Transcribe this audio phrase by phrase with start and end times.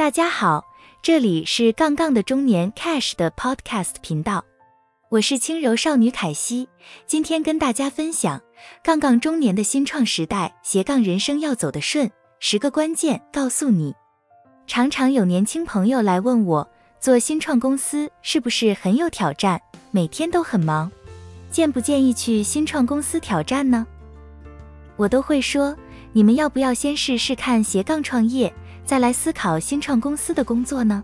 [0.00, 0.64] 大家好，
[1.02, 4.42] 这里是杠杠的中年 Cash 的 Podcast 频道，
[5.10, 6.70] 我是轻柔少女凯西，
[7.06, 8.40] 今天跟大家分享
[8.82, 13.94] 杠杠中年的新创时代斜杠人生要走得顺，十个关键告诉你。
[14.66, 16.66] 常常有年轻朋友来问我，
[16.98, 19.60] 做新创公司是不是很有挑战，
[19.90, 20.90] 每天都很忙，
[21.50, 23.86] 建不建议去新创公司挑战呢？
[24.96, 25.76] 我都会说，
[26.14, 28.50] 你们要不要先试试看斜杠创业？
[28.90, 31.00] 再来思考新创公司的工作呢？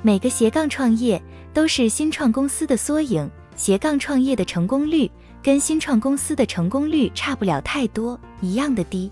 [0.00, 5.10] 每个斜杠创业都是新创公司的缩影，斜杠创业的成功率
[5.42, 9.10] 跟新创公司的成功率差不了太多，一样的低。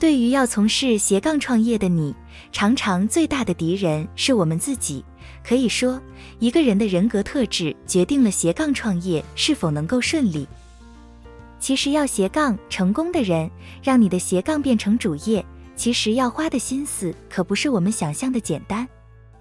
[0.00, 2.12] 对于要从事斜杠创业的你，
[2.50, 5.04] 常常最大的敌人是我们自己。
[5.44, 6.02] 可以说，
[6.40, 10.44] 一个人的人格特质决定了斜杠创业是否能够顺利。
[11.60, 13.48] 其实要斜杠成功的人，
[13.80, 15.46] 让你的斜杠变成主业。
[15.78, 18.86] 其实要花的心思可不是我们想象的简单。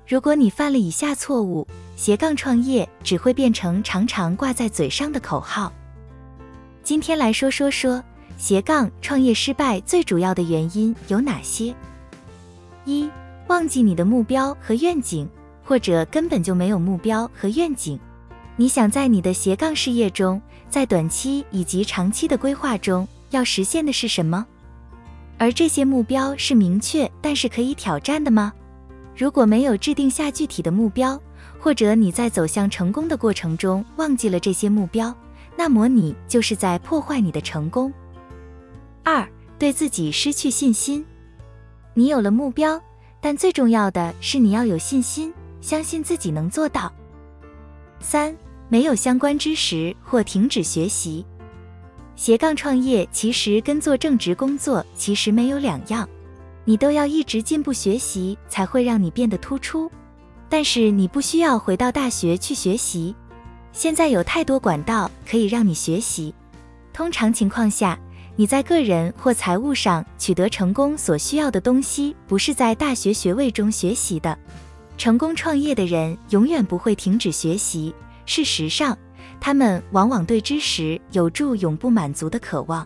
[0.07, 5.73] 如果你犯了以下错误，斜杠创业只会变成常常挂在嘴上的口号。
[6.83, 8.01] 今天来说说说
[8.37, 11.75] 斜杠创业失败最主要的原因有哪些？
[12.85, 13.09] 一、
[13.47, 15.27] 忘记你的目标和愿景，
[15.65, 17.99] 或者根本就没有目标和愿景。
[18.55, 24.45] 你想在你的斜杠事业中，在短期以及长期的规划中，要实现的是什么？
[25.37, 28.53] 而这些目标是明确但是可以挑战的吗？
[29.15, 31.19] 如果没有制定下具体的目标，
[31.59, 35.15] 或者你在走向成功的过程中忘记了这些目标，
[35.55, 37.91] 那么你就是在破坏你的成功。
[39.03, 41.05] 二，对自己失去信心。
[41.93, 42.79] 你有了目标，
[43.19, 46.91] 但最重要的是你要有信心，相信自己能做到。
[47.99, 48.35] 三，
[48.69, 51.25] 没有相关知识或停止学习。
[52.17, 56.09] 斜杠创业其实跟做正职工作其实没有两样，
[56.65, 59.89] 你都要一直进步学习，才会让你变得突出。
[60.49, 63.15] 但是你不需要回到大学去学习，
[63.71, 66.33] 现在有太多管道可以让你学习。
[66.91, 67.97] 通常情况下，
[68.35, 74.35] 你在个人或财务上取得成功所需要的东西，不是在大学学位中学习的。
[74.97, 77.93] 成功创业的人永远不会停止学习。
[78.25, 78.97] 事实上。
[79.39, 82.85] 他们往往对知识有助永不满足的渴望，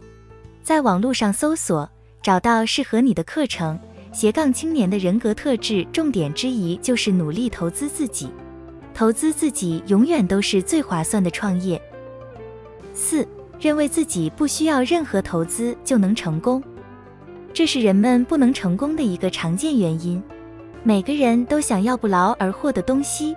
[0.61, 1.89] 在网络上搜索，
[2.21, 3.79] 找到适合你的课程。
[4.11, 8.29] 斜杠青年的人格特质重点之一就是努力投资自己，
[8.93, 11.81] 投资自己永远都是最划算的创业。
[12.93, 13.25] 四，
[13.57, 16.61] 认为自己不需要任何投资就能成功，
[17.53, 20.21] 这是人们不能成功的一个常见原因。
[20.83, 23.33] 每个人都想要不劳而获的东西，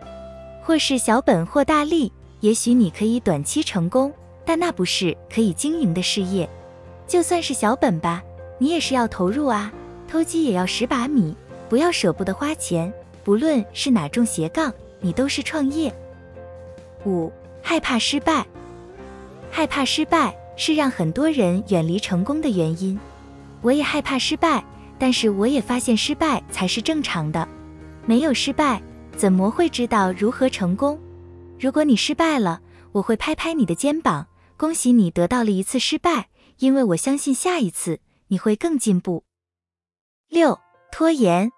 [0.61, 2.13] 或是小本或大利。
[2.45, 4.13] 也许你可以短期成功，
[4.45, 6.47] 但那不是可以经营的事业。
[7.07, 8.23] 就算是小本吧，
[8.59, 9.73] 你也是要投入啊。
[10.07, 11.35] 偷鸡也要十把米，
[11.71, 12.93] 不要舍不得花钱。
[13.23, 15.91] 不论是哪种斜杠，你都是创业。
[17.07, 18.47] 五，害怕失败，
[19.51, 23.01] 害怕失败是让很多人远离成功的原因。
[23.63, 24.63] 我也害怕失败，
[24.99, 27.49] 但是我也发现失败才是正常的。
[28.05, 28.83] 没有失败，
[29.17, 30.99] 怎么会知道如何成功？
[31.59, 32.61] 如果你失败了，
[32.93, 34.27] 我会拍拍你的肩膀，
[34.57, 36.29] 恭喜你得到了一次失败，
[36.59, 39.25] 因为我相信下一次你会更进步。
[40.29, 40.59] 六，
[40.93, 41.51] 拖延，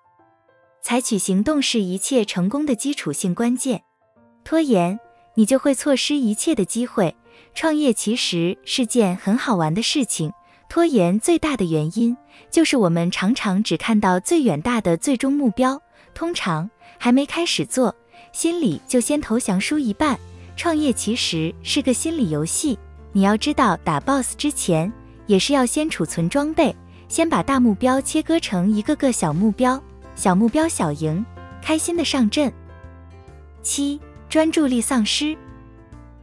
[0.82, 3.82] 采取行动是一切成功的基础性关键。
[4.44, 5.00] 拖延，
[5.34, 7.16] 你就会错失一切的机会。
[7.54, 10.32] 创业其实是件很好玩的事情，
[10.68, 12.16] 拖延最大的原因
[12.50, 15.80] 就是我们常常只看到最远大的最终目标，
[16.14, 17.94] 通常还没开始做。
[18.36, 20.14] 心里就先投降，输一半。
[20.58, 22.78] 创业其实是个心理游戏，
[23.12, 24.92] 你要知道，打 BOSS 之前
[25.26, 26.76] 也是要先储存装备，
[27.08, 29.82] 先把大目标切割成一个个小目标，
[30.14, 31.24] 小目标小赢，
[31.62, 32.52] 开心的上阵。
[33.62, 33.98] 七，
[34.28, 35.34] 专注力丧失。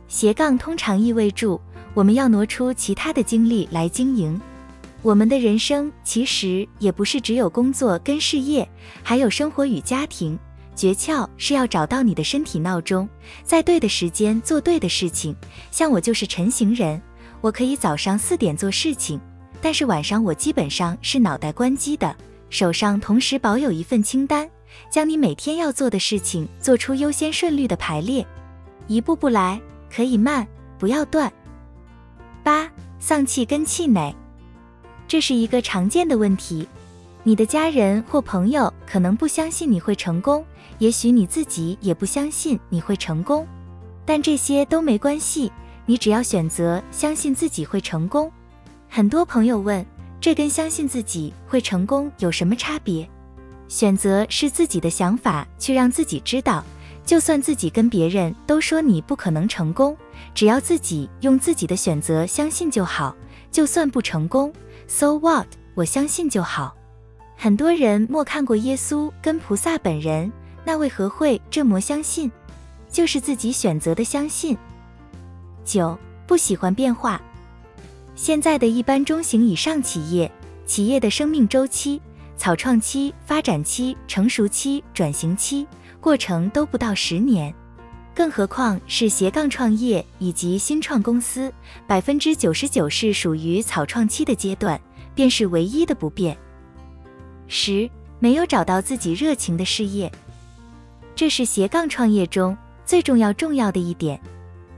[0.07, 1.59] 斜杠通常意味着
[1.95, 4.39] 我们要挪出其他的精力来经营
[5.01, 8.69] 我们的人生，其实也不是只有工作跟事业，
[9.01, 10.37] 还有生活与家庭。
[10.75, 13.07] 诀窍是要找到你的身体闹钟，
[13.43, 15.35] 在对的时间做对的事情。
[15.71, 17.01] 像我就是晨行人，
[17.41, 19.19] 我可以早上四点做事情，
[19.61, 22.15] 但是晚上我基本上是脑袋关机的，
[22.49, 24.49] 手上同时保有一份清单，
[24.89, 28.25] 将你每天要做的事情做出优先顺序的排列，
[28.87, 29.61] 一步步来，
[29.93, 30.47] 可以慢，
[30.79, 31.31] 不要断。
[32.43, 32.69] 八，
[32.99, 34.13] 丧气跟气馁，
[35.07, 36.67] 这是一个常见的问题。
[37.25, 40.45] 你的家人或朋友可能不相信你会成功，
[40.79, 43.47] 也许你自己也不相信你会成功，
[44.05, 45.49] 但这些都没关系，
[45.85, 48.29] 你只要选择相信自己会成功。
[48.89, 49.85] 很多朋友问，
[50.19, 53.09] 这跟相信自己会成功有什么差别？
[53.69, 56.61] 选择是自己的想法，去让自己知道，
[57.05, 59.95] 就算自己跟别人都说你不可能成功，
[60.35, 63.15] 只要自己用自己的选择相信就好。
[63.49, 64.51] 就算不成功
[64.87, 65.47] ，so what？
[65.73, 66.75] 我相信就好。
[67.35, 70.31] 很多人莫看过耶稣跟菩萨本人，
[70.63, 72.31] 那为何会这么相信？
[72.89, 74.57] 就是自己选择的相信。
[75.65, 75.97] 九，
[76.27, 77.21] 不喜欢变化。
[78.15, 80.31] 现在的一般中型以上企业，
[80.65, 81.99] 企业的生命周期、
[82.37, 85.67] 草创期、发展期、成熟期、转型期
[85.99, 87.53] 过程都不到十年，
[88.13, 91.51] 更何况是斜杠创业以及新创公司，
[91.87, 94.79] 百分之九十九是属于草创期的阶段，
[95.15, 96.37] 便是唯一的不变。
[97.55, 100.11] 十，没有找到自己热情的事业，
[101.15, 104.19] 这是斜杠创业中最重要重要的一点。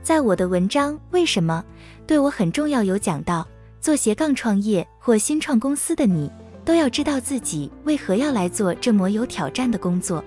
[0.02, 1.64] 在我的文章《为什么
[2.06, 3.48] 对我很重要》有讲到，
[3.80, 6.30] 做斜杠创业或新创公司的你，
[6.66, 10.22] 都要知道自己为何要来做这么有挑战的工作。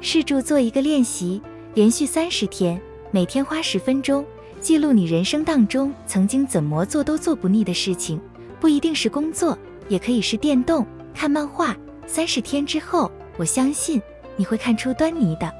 [0.00, 1.42] 试着做一个练习，
[1.74, 2.80] 连续三十天，
[3.10, 4.24] 每天花十分钟，
[4.62, 8.18] 记录你人生当中曾经怎么做都做不腻的事情，
[8.58, 9.56] 不一定是工作，
[9.90, 11.76] 也可以是电动、看漫画。
[12.06, 14.02] 三十天之后，我相信
[14.36, 15.50] 你会看出端倪的。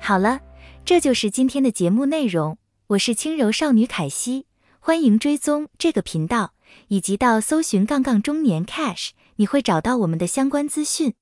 [0.00, 0.40] 好了，
[0.84, 2.58] 这就是今天的节目内容。
[2.88, 4.46] 我是轻柔少女凯西，
[4.80, 6.52] 欢迎追踪这个频道，
[6.88, 11.14] 以及到搜寻“杠杠中年 cash”，你会找到我们的相关资讯。